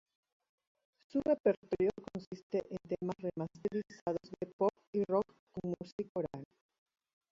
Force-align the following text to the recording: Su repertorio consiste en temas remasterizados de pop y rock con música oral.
Su 1.11 1.19
repertorio 1.23 1.91
consiste 2.11 2.63
en 2.73 2.77
temas 2.89 3.13
remasterizados 3.19 4.31
de 4.39 4.47
pop 4.57 4.71
y 4.95 5.03
rock 5.05 5.27
con 5.51 5.75
música 5.79 6.09
oral. 6.15 6.43